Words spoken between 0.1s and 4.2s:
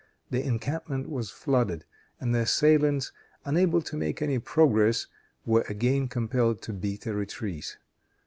The encampment was flooded, and the assailants, unable to make